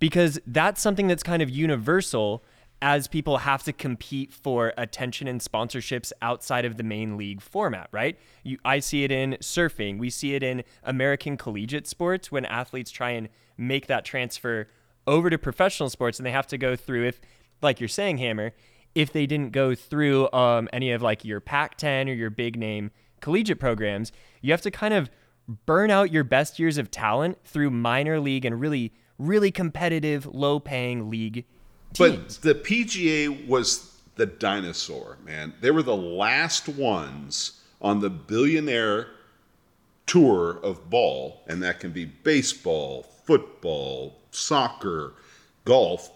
Because 0.00 0.40
that's 0.46 0.80
something 0.82 1.06
that's 1.06 1.22
kind 1.22 1.40
of 1.40 1.48
universal 1.48 2.44
as 2.82 3.08
people 3.08 3.38
have 3.38 3.62
to 3.62 3.72
compete 3.72 4.32
for 4.32 4.74
attention 4.76 5.26
and 5.26 5.40
sponsorships 5.40 6.12
outside 6.20 6.64
of 6.66 6.76
the 6.76 6.82
main 6.82 7.16
league 7.16 7.40
format, 7.40 7.88
right? 7.92 8.18
You, 8.42 8.58
I 8.64 8.80
see 8.80 9.04
it 9.04 9.10
in 9.10 9.38
surfing. 9.40 9.98
We 9.98 10.10
see 10.10 10.34
it 10.34 10.42
in 10.42 10.64
American 10.82 11.36
collegiate 11.36 11.86
sports 11.86 12.30
when 12.30 12.44
athletes 12.44 12.90
try 12.90 13.10
and 13.10 13.30
make 13.56 13.86
that 13.86 14.04
transfer 14.04 14.68
over 15.06 15.30
to 15.30 15.38
professional 15.38 15.88
sports 15.88 16.18
and 16.18 16.26
they 16.26 16.32
have 16.32 16.46
to 16.48 16.58
go 16.58 16.76
through, 16.76 17.06
if, 17.06 17.20
like 17.62 17.80
you're 17.80 17.88
saying, 17.88 18.18
Hammer, 18.18 18.52
if 18.94 19.12
they 19.12 19.26
didn't 19.26 19.52
go 19.52 19.74
through 19.74 20.30
um, 20.32 20.68
any 20.72 20.92
of 20.92 21.02
like 21.02 21.24
your 21.24 21.40
Pac 21.40 21.76
10 21.76 22.08
or 22.08 22.12
your 22.12 22.30
big 22.30 22.58
name 22.58 22.90
collegiate 23.20 23.58
programs, 23.58 24.12
you 24.40 24.52
have 24.52 24.62
to 24.62 24.70
kind 24.70 24.94
of 24.94 25.10
burn 25.66 25.90
out 25.90 26.12
your 26.12 26.24
best 26.24 26.58
years 26.58 26.78
of 26.78 26.90
talent 26.90 27.38
through 27.44 27.70
minor 27.70 28.20
league 28.20 28.44
and 28.44 28.60
really, 28.60 28.92
really 29.18 29.50
competitive, 29.50 30.26
low 30.26 30.60
paying 30.60 31.10
league 31.10 31.44
teams. 31.92 32.38
But 32.38 32.42
the 32.42 32.54
PGA 32.54 33.46
was 33.46 33.98
the 34.16 34.26
dinosaur, 34.26 35.18
man. 35.24 35.54
They 35.60 35.70
were 35.70 35.82
the 35.82 35.96
last 35.96 36.68
ones 36.68 37.60
on 37.80 38.00
the 38.00 38.10
billionaire 38.10 39.08
tour 40.06 40.58
of 40.62 40.88
ball, 40.90 41.42
and 41.46 41.62
that 41.62 41.80
can 41.80 41.90
be 41.90 42.04
baseball, 42.04 43.04
football, 43.24 44.16
soccer, 44.30 45.14
golf, 45.64 46.10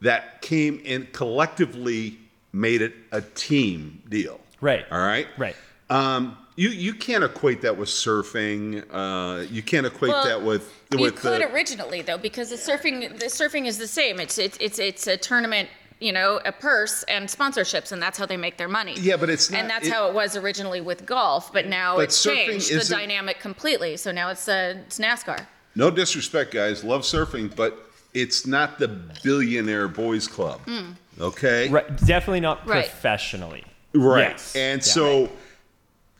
that 0.00 0.42
came 0.42 0.80
and 0.84 1.12
collectively 1.12 2.18
made 2.52 2.82
it 2.82 2.94
a 3.10 3.20
team 3.20 4.02
deal. 4.08 4.40
Right. 4.60 4.84
All 4.90 5.00
right. 5.00 5.26
Right. 5.36 5.56
Um, 5.90 6.36
you 6.56 6.68
you 6.68 6.94
can't 6.94 7.24
equate 7.24 7.62
that 7.62 7.76
with 7.76 7.88
surfing. 7.88 8.84
Uh, 8.90 9.46
you 9.50 9.62
can't 9.62 9.86
equate 9.86 10.12
Well, 10.12 10.24
that 10.24 10.42
with 10.42 10.70
you 10.92 11.00
with 11.00 11.16
could 11.16 11.40
the, 11.40 11.52
originally 11.52 12.02
though, 12.02 12.18
because 12.18 12.50
the 12.50 12.56
surfing 12.56 13.18
the 13.18 13.26
surfing 13.26 13.66
is 13.66 13.78
the 13.78 13.86
same. 13.86 14.20
It's 14.20 14.38
it's 14.38 14.58
it's 14.60 14.78
it's 14.78 15.06
a 15.06 15.16
tournament, 15.16 15.70
you 15.98 16.12
know, 16.12 16.40
a 16.44 16.52
purse 16.52 17.04
and 17.04 17.26
sponsorships, 17.26 17.90
and 17.90 18.02
that's 18.02 18.18
how 18.18 18.26
they 18.26 18.36
make 18.36 18.58
their 18.58 18.68
money. 18.68 18.94
Yeah, 18.98 19.16
but 19.16 19.30
it's 19.30 19.50
not, 19.50 19.60
and 19.60 19.70
that's 19.70 19.86
it- 19.86 19.92
how 19.92 20.08
it 20.08 20.14
was 20.14 20.36
originally 20.36 20.82
with 20.82 21.06
golf. 21.06 21.52
But 21.52 21.66
now 21.66 21.96
But 21.96 22.04
it's 22.04 22.22
changed 22.22 22.70
the 22.72 22.84
dynamic 22.84 23.40
completely. 23.40 23.96
So 23.96 24.12
now 24.12 24.28
it's 24.28 24.46
uh, 24.46 24.74
it's 24.86 24.98
NASCAR. 24.98 25.46
No 25.74 25.90
disrespect, 25.90 26.52
guys. 26.52 26.84
Love 26.84 27.00
surfing, 27.00 27.54
but 27.56 27.90
it's 28.14 28.46
not 28.46 28.78
the 28.78 28.88
billionaire 28.88 29.88
boys 29.88 30.28
club. 30.28 30.60
Mm. 30.66 30.94
Okay. 31.20 31.68
Right. 31.68 31.96
Definitely 32.06 32.40
not 32.40 32.66
Right. 32.66 32.84
professionally. 32.84 33.64
Right. 33.94 34.30
Yes. 34.30 34.54
And 34.56 34.80
Yeah. 34.80 34.92
so 34.92 35.30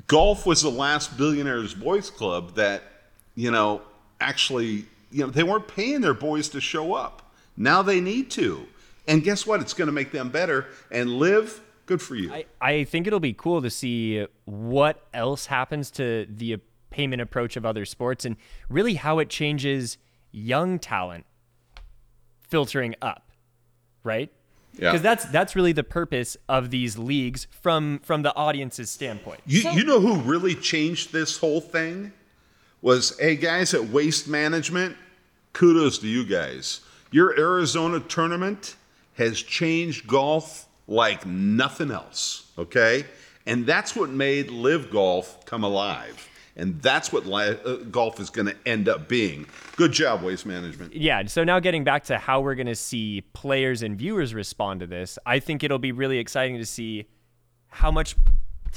golf 0.06 0.46
was 0.46 0.62
the 0.62 0.70
last 0.70 1.16
billionaires 1.16 1.74
boys 1.74 2.10
club 2.10 2.54
that, 2.56 2.82
you 3.34 3.50
know, 3.50 3.82
actually, 4.20 4.84
you 5.10 5.24
know, 5.24 5.28
they 5.30 5.42
weren't 5.42 5.68
paying 5.68 6.00
their 6.00 6.14
boys 6.14 6.48
to 6.50 6.60
show 6.60 6.94
up. 6.94 7.32
Now 7.56 7.82
they 7.82 8.00
need 8.00 8.30
to. 8.32 8.66
And 9.06 9.22
guess 9.22 9.46
what? 9.46 9.60
It's 9.60 9.74
going 9.74 9.86
to 9.86 9.92
make 9.92 10.12
them 10.12 10.28
better 10.30 10.66
and 10.90 11.10
live. 11.10 11.60
Good 11.86 12.00
for 12.00 12.14
you. 12.14 12.32
I, 12.32 12.44
I 12.60 12.84
think 12.84 13.06
it'll 13.06 13.20
be 13.20 13.32
cool 13.32 13.60
to 13.60 13.68
see 13.70 14.26
what 14.44 15.04
else 15.12 15.46
happens 15.46 15.90
to 15.92 16.26
the 16.30 16.58
payment 16.90 17.20
approach 17.20 17.56
of 17.56 17.66
other 17.66 17.84
sports 17.84 18.24
and 18.24 18.36
really 18.68 18.94
how 18.94 19.18
it 19.18 19.28
changes 19.28 19.98
young 20.30 20.78
talent 20.78 21.26
filtering 22.52 22.94
up, 23.00 23.30
right? 24.04 24.30
Yeah. 24.74 24.92
Because 24.92 25.00
that's 25.00 25.24
that's 25.26 25.56
really 25.56 25.72
the 25.72 25.82
purpose 25.82 26.36
of 26.50 26.70
these 26.70 26.98
leagues 26.98 27.46
from 27.50 28.00
from 28.00 28.22
the 28.22 28.34
audience's 28.36 28.90
standpoint. 28.90 29.40
You, 29.46 29.70
you 29.70 29.84
know 29.84 30.00
who 30.00 30.16
really 30.20 30.54
changed 30.54 31.12
this 31.14 31.38
whole 31.38 31.62
thing? 31.62 32.12
Was, 32.82 33.18
hey 33.18 33.36
guys 33.36 33.72
at 33.72 33.84
Waste 33.84 34.28
Management, 34.28 34.96
kudos 35.54 35.98
to 36.00 36.08
you 36.08 36.26
guys. 36.26 36.82
Your 37.10 37.38
Arizona 37.38 38.00
tournament 38.00 38.76
has 39.14 39.40
changed 39.40 40.06
golf 40.06 40.66
like 40.86 41.24
nothing 41.24 41.90
else, 41.90 42.50
okay? 42.58 43.06
And 43.46 43.64
that's 43.64 43.96
what 43.96 44.10
made 44.10 44.50
LIV 44.50 44.90
Golf 44.90 45.46
come 45.46 45.64
alive. 45.64 46.28
And 46.56 46.80
that's 46.82 47.12
what 47.12 47.24
li- 47.26 47.56
uh, 47.64 47.76
golf 47.90 48.20
is 48.20 48.28
going 48.28 48.46
to 48.46 48.56
end 48.66 48.88
up 48.88 49.08
being. 49.08 49.46
Good 49.76 49.92
job, 49.92 50.22
Waste 50.22 50.44
Management. 50.44 50.94
Yeah, 50.94 51.24
so 51.26 51.44
now 51.44 51.60
getting 51.60 51.82
back 51.82 52.04
to 52.04 52.18
how 52.18 52.40
we're 52.42 52.54
going 52.54 52.66
to 52.66 52.74
see 52.74 53.22
players 53.32 53.82
and 53.82 53.96
viewers 53.96 54.34
respond 54.34 54.80
to 54.80 54.86
this, 54.86 55.18
I 55.24 55.38
think 55.38 55.64
it'll 55.64 55.78
be 55.78 55.92
really 55.92 56.18
exciting 56.18 56.58
to 56.58 56.66
see 56.66 57.06
how 57.68 57.90
much 57.90 58.16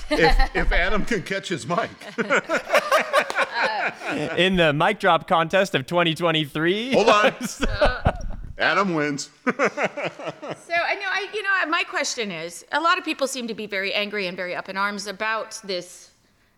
if, 0.09 0.55
if 0.55 0.71
Adam 0.71 1.05
can 1.05 1.23
catch 1.23 1.49
his 1.49 1.67
mic. 1.67 1.89
in 4.37 4.55
the 4.55 4.73
mic 4.73 4.99
drop 4.99 5.27
contest 5.27 5.75
of 5.75 5.85
2023. 5.85 6.93
Hold 6.93 7.09
on. 7.09 7.35
Adam 8.57 8.93
wins. 8.93 9.29
So 9.45 9.51
I 9.51 10.95
know, 10.95 11.09
I 11.09 11.27
you 11.33 11.43
know, 11.43 11.69
my 11.69 11.83
question 11.83 12.31
is, 12.31 12.65
a 12.71 12.79
lot 12.79 12.97
of 12.97 13.03
people 13.03 13.27
seem 13.27 13.47
to 13.47 13.53
be 13.53 13.67
very 13.67 13.93
angry 13.93 14.27
and 14.27 14.37
very 14.37 14.55
up 14.55 14.69
in 14.69 14.77
arms 14.77 15.07
about 15.07 15.59
this 15.63 16.11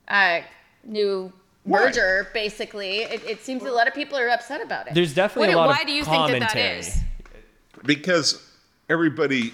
uh, 0.08 0.42
new 0.88 1.32
Why? 1.63 1.82
merger. 1.82 2.27
Basically, 2.34 3.00
it, 3.00 3.24
it 3.25 3.44
seems 3.44 3.63
a 3.63 3.72
lot 3.72 3.88
of 3.88 3.94
people 3.94 4.17
are 4.17 4.29
upset 4.29 4.62
about 4.62 4.88
it. 4.88 4.94
There's 4.94 5.13
definitely 5.13 5.53
What- 5.53 5.65
a 5.65 5.67
lot 5.67 5.67
why 5.75 5.82
of 5.82 5.88
do 5.88 5.94
you 5.94 6.03
think 6.03 6.27
that 6.32 6.39
that 6.39 6.50
commentary. 6.53 6.84
because 7.86 8.41
everybody 8.89 9.53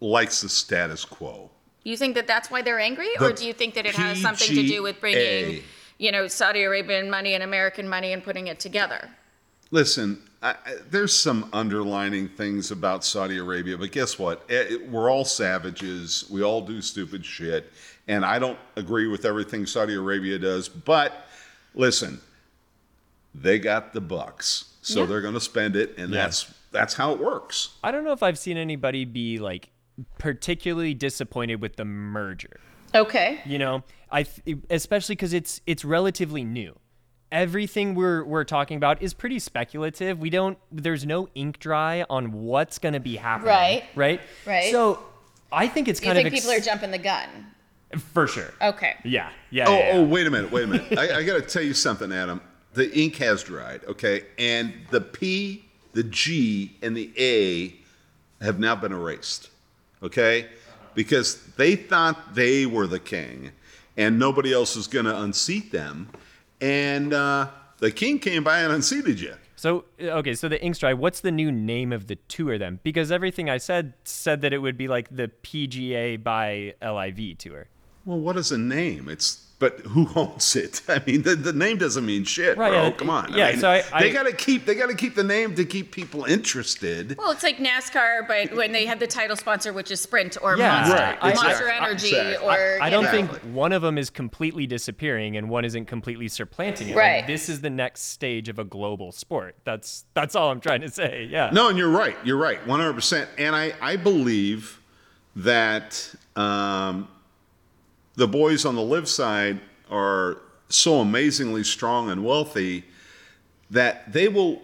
likes 0.00 0.40
the 0.40 0.48
status 0.48 1.04
quo. 1.04 1.50
You 1.84 1.96
think 1.96 2.14
that 2.16 2.26
that's 2.26 2.50
why 2.50 2.62
they're 2.62 2.78
angry, 2.80 3.08
or 3.20 3.32
do 3.32 3.46
you 3.46 3.52
think 3.52 3.74
that 3.74 3.86
it 3.86 3.94
has 3.94 4.20
something 4.20 4.48
to 4.54 4.66
do 4.66 4.82
with 4.82 5.00
bringing, 5.00 5.62
you 5.98 6.12
know, 6.12 6.26
Saudi 6.28 6.62
Arabian 6.62 7.08
money 7.08 7.34
and 7.34 7.42
American 7.42 7.88
money 7.88 8.12
and 8.12 8.22
putting 8.22 8.46
it 8.48 8.60
together? 8.60 9.08
Listen, 9.70 10.22
I, 10.42 10.50
I- 10.50 10.74
there's 10.90 11.14
some 11.14 11.48
underlining 11.52 12.28
things 12.28 12.70
about 12.70 13.04
Saudi 13.04 13.38
Arabia, 13.38 13.76
but 13.76 13.92
guess 13.92 14.18
what? 14.18 14.44
Eh, 14.50 14.76
We're 14.90 15.10
all 15.10 15.24
savages. 15.24 16.24
We 16.30 16.42
all 16.42 16.60
do 16.62 16.80
stupid 16.80 17.24
shit. 17.24 17.70
And 18.06 18.24
I 18.24 18.38
don't 18.38 18.58
agree 18.76 19.06
with 19.08 19.24
everything 19.26 19.66
Saudi 19.66 19.94
Arabia 19.94 20.38
does. 20.38 20.68
But 20.68 21.12
listen, 21.74 22.20
they 23.34 23.58
got 23.58 23.92
the 23.92 24.00
bucks. 24.00 24.64
So 24.80 25.00
Yeah. 25.00 25.06
they're 25.06 25.20
going 25.20 25.34
to 25.34 25.40
spend 25.40 25.76
it. 25.76 25.98
And 25.98 26.12
Yeah. 26.12 26.22
that's 26.24 26.52
that's 26.70 26.94
how 26.94 27.12
it 27.12 27.18
works. 27.18 27.70
I 27.82 27.90
don't 27.90 28.04
know 28.04 28.12
if 28.12 28.22
I've 28.22 28.38
seen 28.38 28.56
anybody 28.58 29.04
be 29.06 29.38
like 29.38 29.70
particularly 30.18 30.94
disappointed 30.94 31.60
with 31.62 31.76
the 31.76 31.84
merger. 31.84 32.60
Okay. 32.94 33.40
You 33.46 33.58
know, 33.58 33.84
I 34.10 34.22
th- 34.24 34.58
especially 34.70 35.14
because 35.16 35.32
it's 35.34 35.60
it's 35.66 35.84
relatively 35.84 36.44
new. 36.44 36.78
Everything 37.30 37.94
we're 37.94 38.24
we're 38.24 38.44
talking 38.44 38.76
about 38.76 39.02
is 39.02 39.12
pretty 39.12 39.38
speculative. 39.38 40.18
We 40.18 40.30
don't. 40.30 40.56
There's 40.72 41.04
no 41.04 41.28
ink 41.34 41.58
dry 41.58 42.04
on 42.08 42.32
what's 42.32 42.78
going 42.78 42.94
to 42.94 43.00
be 43.00 43.16
happening. 43.16 43.48
Right. 43.48 43.84
Right. 43.94 44.20
Right. 44.46 44.72
So 44.72 45.02
I 45.52 45.68
think 45.68 45.88
it's 45.88 46.00
kind 46.00 46.16
of 46.18 46.24
You 46.24 46.30
kind 46.30 46.32
think 46.32 46.44
of 46.44 46.50
people 46.50 46.56
are 46.56 46.64
jumping 46.64 46.90
the 46.90 46.98
gun? 46.98 47.28
for 47.96 48.26
sure. 48.26 48.52
Okay. 48.60 48.96
Yeah. 49.04 49.30
Yeah. 49.50 49.64
Oh, 49.66 49.72
yeah, 49.72 49.78
oh, 49.78 49.86
yeah. 49.86 49.92
oh, 49.94 50.04
wait 50.04 50.26
a 50.26 50.30
minute, 50.30 50.50
wait 50.52 50.64
a 50.64 50.66
minute. 50.66 50.98
I, 50.98 51.18
I 51.18 51.22
got 51.24 51.36
to 51.36 51.42
tell 51.42 51.62
you 51.62 51.74
something, 51.74 52.12
Adam. 52.12 52.40
The 52.74 52.94
ink 52.98 53.16
has 53.16 53.42
dried, 53.42 53.82
okay? 53.84 54.24
And 54.38 54.74
the 54.90 55.00
P, 55.00 55.64
the 55.94 56.02
G, 56.02 56.76
and 56.82 56.96
the 56.96 57.10
A 57.18 58.44
have 58.44 58.60
now 58.60 58.76
been 58.76 58.92
erased, 58.92 59.50
okay? 60.02 60.46
Because 60.94 61.42
they 61.56 61.76
thought 61.76 62.34
they 62.34 62.66
were 62.66 62.86
the 62.86 63.00
king 63.00 63.52
and 63.96 64.18
nobody 64.18 64.52
else 64.52 64.76
was 64.76 64.86
going 64.86 65.06
to 65.06 65.20
unseat 65.22 65.72
them. 65.72 66.10
And 66.60 67.12
uh, 67.12 67.48
the 67.78 67.90
king 67.90 68.18
came 68.18 68.44
by 68.44 68.60
and 68.60 68.72
unseated 68.72 69.20
you. 69.20 69.34
So 69.56 69.86
okay, 70.00 70.34
so 70.34 70.48
the 70.48 70.62
Ink's 70.62 70.78
Dry, 70.78 70.94
what's 70.94 71.20
the 71.20 71.32
new 71.32 71.50
name 71.50 71.92
of 71.92 72.06
the 72.06 72.14
tour 72.14 72.58
then? 72.58 72.78
Because 72.84 73.10
everything 73.10 73.50
I 73.50 73.58
said 73.58 73.94
said 74.04 74.40
that 74.42 74.52
it 74.52 74.58
would 74.58 74.78
be 74.78 74.86
like 74.86 75.08
the 75.14 75.32
PGA 75.42 76.22
by 76.22 76.74
LIV 76.80 77.38
tour. 77.38 77.66
Well, 78.08 78.18
what 78.20 78.38
is 78.38 78.50
a 78.52 78.58
name? 78.58 79.08
It's 79.10 79.44
but 79.60 79.80
who 79.80 80.08
owns 80.14 80.54
it? 80.54 80.82
I 80.88 81.02
mean, 81.04 81.22
the, 81.22 81.34
the 81.34 81.52
name 81.52 81.78
doesn't 81.78 82.06
mean 82.06 82.22
shit, 82.22 82.56
Right, 82.56 82.70
bro. 82.70 82.84
yeah, 82.84 82.90
Come 82.92 83.10
on. 83.10 83.32
yeah, 83.34 83.46
I 83.48 83.50
mean, 83.50 83.60
so 83.60 83.68
I- 83.68 83.82
I- 83.92 84.02
they 84.04 84.12
got 84.12 84.22
to 84.22 84.32
keep 84.32 84.64
they 84.66 84.74
got 84.76 84.86
to 84.88 84.94
keep 84.94 85.14
the 85.16 85.24
name 85.24 85.54
to 85.56 85.64
keep 85.64 85.90
people 85.90 86.24
interested. 86.24 87.18
Well, 87.18 87.32
it's 87.32 87.42
like 87.42 87.58
NASCAR, 87.58 88.26
but 88.28 88.54
when 88.56 88.70
they 88.72 88.86
have 88.86 88.98
the 89.00 89.06
title 89.08 89.34
sponsor, 89.36 89.72
which 89.74 89.90
is 89.90 90.00
Sprint 90.00 90.38
or 90.40 90.56
Yeah. 90.56 90.70
Monster, 90.74 90.94
Right, 90.96 91.22
Monster 91.22 91.48
exactly. 91.48 91.86
Energy, 91.86 92.06
Exactly. 92.16 92.46
or 92.48 92.78
I 92.80 92.86
you 92.86 92.90
don't 92.92 93.04
know. 93.04 93.10
think 93.10 93.30
one 93.52 93.72
of 93.72 93.82
them 93.82 93.98
is 93.98 94.08
completely 94.10 94.66
disappearing 94.68 95.36
and 95.36 95.50
one 95.50 95.64
isn't 95.66 95.84
completely 95.86 96.28
supplanting 96.28 96.88
it. 96.90 96.96
Like, 96.96 97.04
Right. 97.04 97.26
this 97.26 97.48
is 97.50 97.60
the 97.60 97.68
next 97.70 98.02
stage 98.12 98.48
of 98.48 98.58
a 98.60 98.64
global 98.64 99.10
sport. 99.12 99.56
That's 99.64 100.04
that's 100.14 100.34
all 100.36 100.50
I'm 100.52 100.60
trying 100.60 100.80
to 100.82 100.88
say. 100.90 101.26
Yeah. 101.28 101.50
No, 101.52 101.68
and 101.68 101.76
you're 101.76 101.90
right. 101.90 102.16
You're 102.24 102.38
right. 102.38 102.64
100%. 102.64 103.26
And 103.36 103.54
I, 103.56 103.74
I 103.82 103.96
believe 103.96 104.80
that 105.36 106.14
um, 106.36 107.08
the 108.18 108.26
boys 108.26 108.64
on 108.64 108.74
the 108.74 108.82
LIV 108.82 109.08
side 109.08 109.60
are 109.88 110.38
so 110.68 111.00
amazingly 111.00 111.62
strong 111.62 112.10
and 112.10 112.24
wealthy 112.24 112.84
that 113.70 114.12
they 114.12 114.26
will 114.26 114.60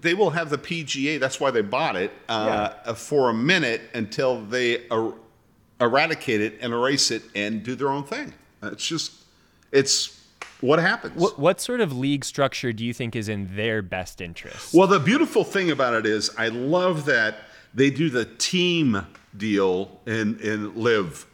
they 0.00 0.12
will 0.12 0.30
have 0.30 0.50
the 0.50 0.58
PGA. 0.58 1.20
That's 1.20 1.38
why 1.38 1.50
they 1.52 1.60
bought 1.60 1.96
it 1.96 2.10
uh, 2.28 2.94
for 2.94 3.30
a 3.30 3.34
minute 3.34 3.82
until 3.94 4.40
they 4.40 4.86
er- 4.90 5.14
eradicate 5.80 6.40
it 6.40 6.58
and 6.60 6.72
erase 6.72 7.10
it 7.10 7.22
and 7.34 7.62
do 7.62 7.76
their 7.76 7.90
own 7.90 8.02
thing. 8.02 8.34
It's 8.62 8.86
just 8.86 9.12
it's 9.70 10.26
what 10.60 10.80
happens. 10.80 11.14
What, 11.14 11.38
what 11.38 11.60
sort 11.60 11.80
of 11.80 11.96
league 11.96 12.24
structure 12.24 12.72
do 12.72 12.84
you 12.84 12.92
think 12.92 13.14
is 13.14 13.28
in 13.28 13.54
their 13.54 13.82
best 13.82 14.20
interest? 14.20 14.74
Well, 14.74 14.88
the 14.88 14.98
beautiful 14.98 15.44
thing 15.44 15.70
about 15.70 15.94
it 15.94 16.06
is, 16.06 16.30
I 16.36 16.48
love 16.48 17.04
that 17.04 17.36
they 17.72 17.90
do 17.90 18.10
the 18.10 18.24
team 18.24 19.06
deal 19.36 20.00
in 20.06 20.40
in 20.40 20.74
LIV. 20.74 21.26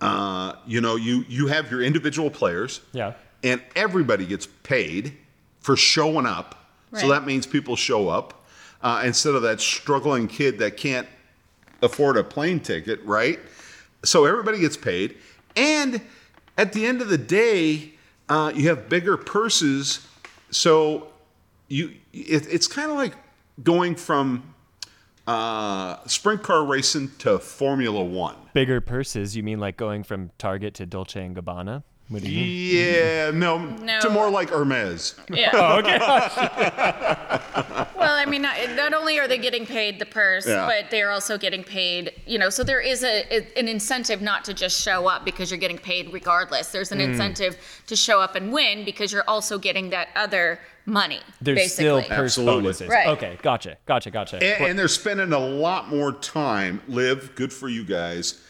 Uh, 0.00 0.52
you 0.66 0.80
know, 0.80 0.96
you 0.96 1.24
you 1.28 1.48
have 1.48 1.70
your 1.70 1.82
individual 1.82 2.30
players, 2.30 2.80
Yeah. 2.92 3.14
and 3.42 3.60
everybody 3.74 4.26
gets 4.26 4.46
paid 4.46 5.16
for 5.60 5.76
showing 5.76 6.26
up. 6.26 6.54
So 6.94 7.08
that 7.08 7.26
means 7.26 7.46
people 7.46 7.76
show 7.76 8.08
up 8.08 8.46
uh, 8.82 9.02
instead 9.04 9.34
of 9.34 9.42
that 9.42 9.60
struggling 9.60 10.26
kid 10.26 10.58
that 10.60 10.76
can't 10.78 11.06
afford 11.82 12.16
a 12.16 12.24
plane 12.24 12.60
ticket, 12.60 13.02
right? 13.04 13.38
So 14.04 14.24
everybody 14.24 14.58
gets 14.60 14.76
paid, 14.76 15.16
and 15.56 16.00
at 16.56 16.72
the 16.72 16.86
end 16.86 17.02
of 17.02 17.08
the 17.08 17.18
day, 17.18 17.92
uh, 18.28 18.52
you 18.54 18.68
have 18.68 18.88
bigger 18.88 19.16
purses. 19.16 20.06
So 20.50 21.08
you, 21.68 21.90
it, 22.12 22.46
it's 22.52 22.66
kind 22.66 22.90
of 22.90 22.96
like 22.96 23.14
going 23.62 23.94
from 23.96 24.54
uh, 25.28 25.96
sprint 26.06 26.42
car 26.42 26.64
racing 26.64 27.10
to 27.18 27.38
Formula 27.38 28.02
One. 28.02 28.34
Bigger 28.54 28.80
purses, 28.80 29.36
you 29.36 29.42
mean 29.42 29.60
like 29.60 29.76
going 29.76 30.02
from 30.02 30.30
Target 30.38 30.74
to 30.74 30.86
Dolce 30.86 31.22
and 31.24 31.36
Gabbana? 31.36 31.82
What 32.08 32.22
do 32.22 32.30
you 32.30 32.40
mean? 32.40 32.94
Yeah, 32.94 33.30
no, 33.32 33.58
No. 33.58 34.00
to 34.00 34.08
more 34.08 34.30
like 34.30 34.48
Hermes. 34.48 35.14
Yeah. 35.30 35.50
Oh, 35.52 35.78
okay. 35.80 35.98
Well, 38.18 38.26
I 38.26 38.30
mean, 38.30 38.42
not, 38.42 38.56
not 38.74 38.94
only 38.94 39.16
are 39.20 39.28
they 39.28 39.38
getting 39.38 39.64
paid 39.64 40.00
the 40.00 40.06
purse, 40.06 40.44
Yeah. 40.46 40.66
but 40.66 40.90
they're 40.90 41.12
also 41.12 41.38
getting 41.38 41.62
paid, 41.62 42.12
you 42.26 42.36
know, 42.38 42.50
so 42.50 42.64
there 42.64 42.80
is 42.80 43.04
a, 43.04 43.24
a- 43.32 43.56
an 43.58 43.68
incentive 43.68 44.20
not 44.20 44.44
to 44.46 44.54
just 44.54 44.80
show 44.82 45.06
up 45.06 45.24
because 45.24 45.52
you're 45.52 45.60
getting 45.60 45.78
paid 45.78 46.12
regardless. 46.12 46.68
There's 46.72 46.88
Hmm. 46.88 46.94
an 46.94 47.00
incentive 47.12 47.56
to 47.86 47.94
show 47.94 48.20
up 48.20 48.34
and 48.34 48.52
win 48.52 48.84
because 48.84 49.12
you're 49.12 49.28
also 49.28 49.56
getting 49.56 49.90
that 49.90 50.08
other 50.16 50.58
money, 50.84 51.20
There's 51.40 51.58
basically. 51.58 51.84
still 51.84 52.02
purse 52.02 52.32
Absolutely. 52.38 52.62
bonuses. 52.62 52.88
Right. 52.88 53.06
Okay, 53.08 53.38
gotcha, 53.40 53.76
gotcha, 53.86 54.10
gotcha. 54.10 54.42
And, 54.42 54.70
and 54.70 54.78
they're 54.78 54.88
spending 54.88 55.32
a 55.32 55.38
lot 55.38 55.88
more 55.88 56.12
time, 56.12 56.82
LIV, 56.88 57.36
good 57.36 57.52
for 57.52 57.68
you 57.68 57.84
guys, 57.84 58.40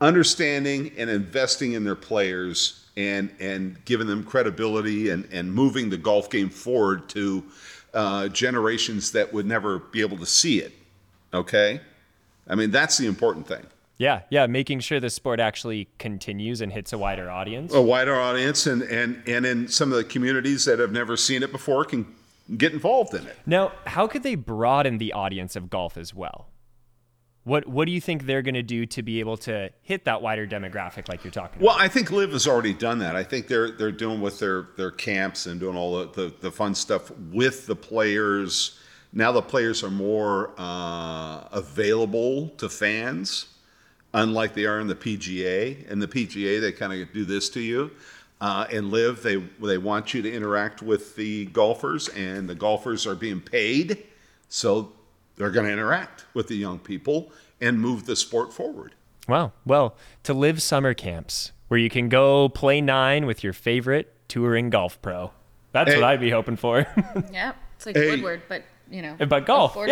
understanding 0.00 0.92
and 0.96 1.10
investing 1.10 1.72
in 1.72 1.82
their 1.82 1.96
players 1.96 2.84
and, 2.96 3.30
and 3.40 3.82
giving 3.86 4.06
them 4.06 4.22
credibility 4.22 5.08
and, 5.10 5.26
and 5.32 5.52
moving 5.52 5.90
the 5.90 5.96
golf 5.96 6.30
game 6.30 6.48
forward 6.50 7.08
to 7.08 7.42
uh, 7.94 8.28
generations 8.28 9.12
that 9.12 9.32
would 9.32 9.46
never 9.46 9.78
be 9.78 10.00
able 10.00 10.16
to 10.18 10.26
see 10.26 10.60
it. 10.60 10.72
Okay? 11.32 11.80
I 12.48 12.54
mean, 12.54 12.70
that's 12.70 12.98
the 12.98 13.06
important 13.06 13.46
thing. 13.46 13.64
yeah, 13.98 14.22
yeah, 14.30 14.46
making 14.46 14.80
sure 14.80 14.98
the 14.98 15.10
sport 15.10 15.40
actually 15.40 15.88
continues 15.98 16.60
and 16.60 16.72
hits 16.72 16.92
a 16.92 16.98
wider 16.98 17.30
audience. 17.30 17.74
A 17.74 17.82
wider 17.82 18.16
audience 18.16 18.66
and, 18.66 18.82
and, 18.82 19.22
and 19.26 19.44
in 19.46 19.68
some 19.68 19.92
of 19.92 19.98
the 19.98 20.04
communities 20.04 20.64
that 20.64 20.78
have 20.78 20.90
never 20.90 21.16
seen 21.16 21.42
it 21.42 21.52
before 21.52 21.84
can 21.84 22.06
get 22.56 22.72
involved 22.72 23.14
in 23.14 23.26
it. 23.26 23.36
Now, 23.46 23.72
how 23.86 24.06
could 24.06 24.22
they 24.22 24.34
broaden 24.34 24.98
the 24.98 25.12
audience 25.12 25.54
of 25.54 25.70
golf 25.70 25.96
as 25.96 26.14
well? 26.14 26.48
What 27.44 27.66
What 27.66 27.86
do 27.86 27.92
you 27.92 28.00
think 28.00 28.26
they're 28.26 28.42
going 28.42 28.54
to 28.54 28.62
do 28.62 28.84
to 28.86 29.02
be 29.02 29.20
able 29.20 29.36
to 29.38 29.70
hit 29.82 30.04
that 30.04 30.20
wider 30.20 30.46
demographic, 30.46 31.08
like 31.08 31.24
you're 31.24 31.30
talking 31.30 31.60
Well, 31.60 31.70
about? 31.70 31.78
Well, 31.78 31.84
I 31.84 31.88
think 31.88 32.10
LIV 32.10 32.32
has 32.32 32.46
already 32.46 32.74
done 32.74 32.98
that. 32.98 33.16
I 33.16 33.22
think 33.24 33.48
they're 33.48 33.70
they're 33.70 33.92
doing 33.92 34.20
with 34.20 34.38
their 34.38 34.68
their 34.76 34.90
camps 34.90 35.46
and 35.46 35.58
doing 35.58 35.76
all 35.76 35.98
the, 35.98 36.10
the, 36.10 36.34
the 36.40 36.52
fun 36.52 36.74
stuff 36.74 37.10
with 37.32 37.66
the 37.66 37.76
players. 37.76 38.78
Now 39.12 39.32
the 39.32 39.42
players 39.42 39.82
are 39.82 39.90
more 39.90 40.52
uh, 40.58 41.48
available 41.50 42.50
to 42.58 42.68
fans, 42.68 43.46
unlike 44.12 44.54
they 44.54 44.66
are 44.66 44.78
in 44.78 44.86
the 44.86 44.94
PGA. 44.94 45.88
In 45.90 45.98
the 45.98 46.06
PGA, 46.08 46.60
they 46.60 46.72
kind 46.72 46.92
of 46.92 47.12
do 47.12 47.24
this 47.24 47.48
to 47.50 47.60
you. 47.60 47.90
Uh, 48.40 48.66
in 48.70 48.90
LIV, 48.90 49.22
they 49.22 49.36
they 49.66 49.78
want 49.78 50.14
you 50.14 50.22
to 50.22 50.32
interact 50.32 50.82
with 50.82 51.16
the 51.16 51.46
golfers, 51.46 52.08
and 52.10 52.48
the 52.48 52.54
golfers 52.54 53.06
are 53.06 53.14
being 53.14 53.40
paid, 53.40 54.04
so 54.48 54.92
they're 55.40 55.50
going 55.50 55.64
to 55.64 55.72
interact 55.72 56.26
with 56.34 56.48
the 56.48 56.54
young 56.54 56.78
people 56.78 57.32
and 57.62 57.80
move 57.80 58.04
the 58.04 58.14
sport 58.14 58.52
forward. 58.52 58.94
Wow. 59.26 59.52
Well, 59.64 59.96
to 60.24 60.34
LIV 60.34 60.60
summer 60.60 60.92
camps 60.92 61.52
where 61.68 61.80
you 61.80 61.88
can 61.88 62.10
go 62.10 62.50
play 62.50 62.82
nine 62.82 63.24
with 63.24 63.42
your 63.42 63.54
favorite 63.54 64.12
touring 64.28 64.68
golf 64.68 65.00
pro. 65.00 65.32
That's 65.72 65.92
Hey. 65.92 65.96
what 65.96 66.04
I'd 66.04 66.20
be 66.20 66.28
hoping 66.30 66.56
for. 66.56 66.86
Yeah, 67.32 67.52
it's 67.76 67.86
like 67.86 67.96
Hey. 67.96 68.10
Woodward, 68.10 68.42
but, 68.48 68.64
you 68.90 69.00
know. 69.00 69.16
but 69.28 69.46
golf, 69.46 69.74
affordable. 69.74 69.88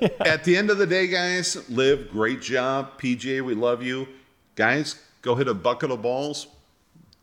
yeah. 0.00 0.08
At 0.20 0.44
the 0.44 0.56
end 0.56 0.70
of 0.70 0.78
the 0.78 0.86
day, 0.86 1.06
guys, 1.06 1.68
LIV 1.68 2.10
great 2.10 2.40
job. 2.40 2.98
PGA, 2.98 3.42
we 3.42 3.54
love 3.54 3.82
you. 3.82 4.08
Guys, 4.54 5.02
go 5.20 5.34
hit 5.34 5.48
a 5.48 5.54
bucket 5.54 5.90
of 5.90 6.00
balls, 6.00 6.46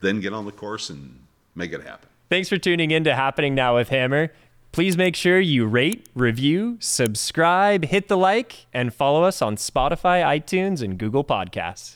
then 0.01 0.19
get 0.19 0.34
on 0.34 0.45
the 0.45 0.51
course 0.51 0.91
and 0.91 1.19
make 1.55 1.74
it 1.74 1.81
happen. 1.81 2.10
Thanks 2.29 2.48
for 2.50 2.57
tuning 2.57 2.91
in 2.91 3.03
to 3.05 3.15
Happening 3.15 3.55
Now 3.55 3.75
with 3.75 3.89
Hammer. 3.89 4.31
Please 4.75 4.98
make 4.98 5.15
sure 5.15 5.39
you 5.39 5.65
rate, 5.65 6.10
review, 6.15 6.75
subscribe, 6.82 7.86
hit 7.86 8.10
the 8.10 8.17
like, 8.17 8.65
and 8.74 8.94
follow 8.94 9.24
us 9.24 9.41
on 9.41 9.55
Spotify, 9.55 10.22
iTunes, 10.22 10.82
and 10.82 10.98
Google 10.98 11.24
Podcasts. 11.24 11.96